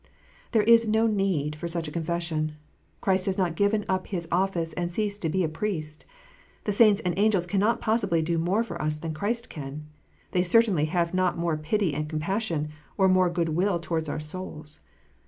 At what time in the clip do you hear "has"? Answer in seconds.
3.27-3.37